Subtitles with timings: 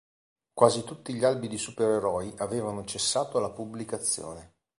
[0.51, 4.55] Quasi tutti gli albi di supereroi avevano cessato la pubblicazione.